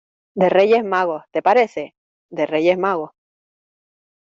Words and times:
de 0.33 0.49
Reyes 0.49 0.83
Magos,¿ 0.83 1.21
te 1.31 1.43
parece? 1.43 1.93
de 2.31 2.47
Reyes 2.47 2.75
Magos. 2.79 3.11